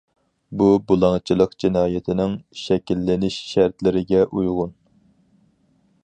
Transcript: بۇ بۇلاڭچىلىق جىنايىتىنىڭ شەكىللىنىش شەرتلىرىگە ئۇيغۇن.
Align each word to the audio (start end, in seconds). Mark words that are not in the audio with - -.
بۇ 0.59 0.67
بۇلاڭچىلىق 0.91 1.51
جىنايىتىنىڭ 1.63 2.33
شەكىللىنىش 2.61 3.37
شەرتلىرىگە 3.51 4.23
ئۇيغۇن. 4.39 4.73